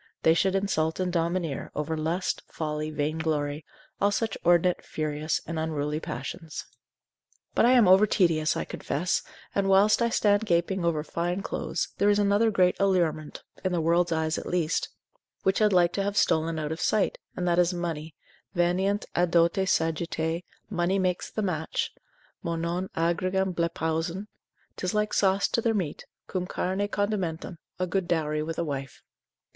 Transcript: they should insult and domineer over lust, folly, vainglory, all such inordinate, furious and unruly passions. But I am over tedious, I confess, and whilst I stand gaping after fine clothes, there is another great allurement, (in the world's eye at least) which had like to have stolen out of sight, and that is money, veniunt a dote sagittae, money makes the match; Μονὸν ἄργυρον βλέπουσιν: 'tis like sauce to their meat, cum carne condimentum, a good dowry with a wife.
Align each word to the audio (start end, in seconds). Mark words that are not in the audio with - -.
they 0.23 0.33
should 0.33 0.55
insult 0.55 0.99
and 0.99 1.13
domineer 1.13 1.69
over 1.75 1.95
lust, 1.95 2.41
folly, 2.47 2.89
vainglory, 2.89 3.63
all 4.01 4.09
such 4.09 4.35
inordinate, 4.37 4.83
furious 4.83 5.39
and 5.45 5.59
unruly 5.59 5.99
passions. 5.99 6.65
But 7.53 7.65
I 7.67 7.73
am 7.73 7.87
over 7.87 8.07
tedious, 8.07 8.57
I 8.57 8.65
confess, 8.65 9.21
and 9.53 9.69
whilst 9.69 10.01
I 10.01 10.09
stand 10.09 10.47
gaping 10.47 10.83
after 10.83 11.03
fine 11.03 11.43
clothes, 11.43 11.89
there 11.99 12.09
is 12.09 12.17
another 12.17 12.49
great 12.49 12.75
allurement, 12.79 13.43
(in 13.63 13.73
the 13.73 13.79
world's 13.79 14.11
eye 14.11 14.25
at 14.25 14.47
least) 14.47 14.89
which 15.43 15.59
had 15.59 15.71
like 15.71 15.93
to 15.93 16.01
have 16.03 16.17
stolen 16.17 16.57
out 16.57 16.71
of 16.71 16.81
sight, 16.81 17.19
and 17.35 17.47
that 17.47 17.59
is 17.59 17.71
money, 17.71 18.15
veniunt 18.55 19.05
a 19.13 19.27
dote 19.27 19.67
sagittae, 19.69 20.41
money 20.67 20.97
makes 20.97 21.29
the 21.29 21.43
match; 21.43 21.91
Μονὸν 22.43 22.89
ἄργυρον 22.95 23.53
βλέπουσιν: 23.53 24.25
'tis 24.77 24.95
like 24.95 25.13
sauce 25.13 25.47
to 25.49 25.61
their 25.61 25.75
meat, 25.75 26.05
cum 26.25 26.47
carne 26.47 26.87
condimentum, 26.87 27.59
a 27.77 27.85
good 27.85 28.07
dowry 28.07 28.41
with 28.41 28.57
a 28.57 28.63
wife. 28.63 29.03